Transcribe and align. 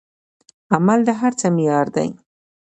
عمل 0.73 0.99
د 1.05 1.09
هر 1.19 1.31
څه 1.39 1.47
معیار 1.55 1.87
دی. 1.95 2.09